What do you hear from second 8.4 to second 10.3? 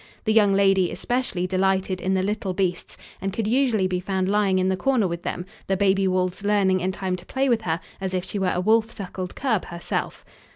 a wolf suckled cub herself.